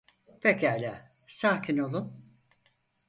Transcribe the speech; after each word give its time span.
Pekala, 0.41 1.15
sakin 1.27 1.77
olun. 1.77 2.27